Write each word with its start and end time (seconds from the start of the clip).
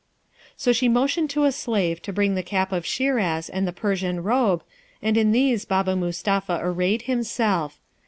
So 0.57 0.73
she 0.73 0.89
motioned 0.89 1.29
to 1.29 1.43
a 1.43 1.51
slave 1.51 2.01
to 2.01 2.11
bring 2.11 2.33
the 2.33 2.41
cap 2.41 2.71
of 2.71 2.87
Shiraz 2.87 3.49
and 3.49 3.67
the 3.67 3.71
Persian 3.71 4.23
robe, 4.23 4.63
and 4.99 5.15
in 5.15 5.31
these 5.31 5.63
Baba 5.63 5.95
Mustapha 5.95 6.57
arrayed 6.59 7.03
himself. 7.03 7.79